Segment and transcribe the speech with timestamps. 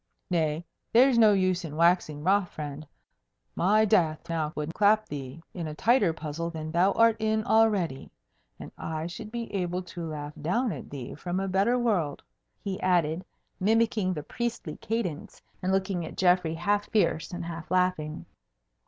[0.31, 2.87] "Nay, there's no use in waxing wroth, friend!
[3.55, 8.09] My death now would clap thee in a tighter puzzle than thou art in already
[8.59, 12.23] and I should be able to laugh down at thee from a better world,"
[12.63, 13.23] he added,
[13.59, 18.25] mimicking the priestly cadence, and looking at Geoffrey half fierce and half laughing.